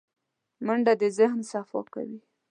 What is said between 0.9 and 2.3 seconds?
د ذهن صفا کوي